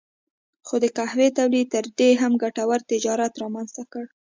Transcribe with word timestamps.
خو 0.67 0.75
د 0.83 0.85
قهوې 0.97 1.27
تولید 1.39 1.67
تر 1.75 1.85
دې 1.99 2.09
هم 2.21 2.33
ګټور 2.43 2.79
تجارت 2.91 3.33
رامنځته 3.43 3.83
کړ. 3.91 4.05